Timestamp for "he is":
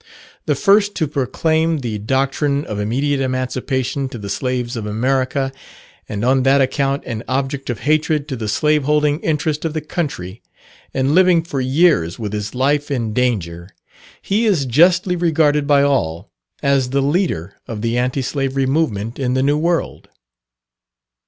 14.23-14.65